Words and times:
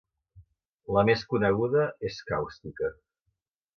La 0.95 1.03
més 1.09 1.21
coneguda 1.33 1.85
és 2.11 2.17
càustica. 2.31 2.91